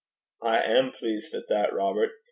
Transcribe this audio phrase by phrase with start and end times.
[0.41, 2.09] 'I am pleased at that, Robert.